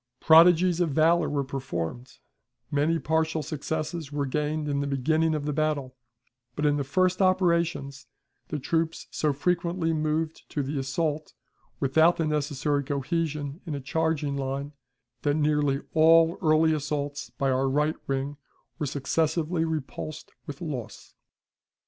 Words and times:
Prodigies 0.19 0.79
of 0.79 0.89
valor 0.89 1.29
were 1.29 1.43
performed, 1.43 2.17
many 2.71 2.97
partial 2.97 3.43
successes 3.43 4.11
were 4.11 4.25
gained 4.25 4.67
in 4.67 4.79
the 4.79 4.87
beginning 4.87 5.35
of 5.35 5.45
the 5.45 5.53
battle, 5.53 5.95
but 6.55 6.65
in 6.65 6.77
the 6.77 6.83
first 6.83 7.21
operations 7.21 8.07
the 8.47 8.57
troops 8.57 9.05
so 9.11 9.31
frequently 9.31 9.93
moved 9.93 10.49
to 10.49 10.63
the 10.63 10.79
assault 10.79 11.35
without 11.79 12.17
the 12.17 12.25
necessary 12.25 12.83
cohesion 12.83 13.61
in 13.67 13.75
a 13.75 13.79
charging 13.79 14.35
line, 14.35 14.71
that 15.21 15.35
nearly 15.35 15.81
all 15.93 16.35
early 16.41 16.73
assaults 16.73 17.29
by 17.37 17.51
our 17.51 17.69
right 17.69 17.97
wing 18.07 18.37
were 18.79 18.87
successively 18.87 19.65
repulsed 19.65 20.31
with 20.47 20.61
loss. 20.61 21.13